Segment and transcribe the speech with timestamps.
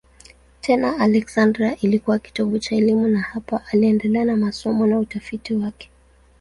[0.61, 5.89] Tena Aleksandria ilikuwa kitovu cha elimu na hapa aliendelea na masomo na utafiti wake.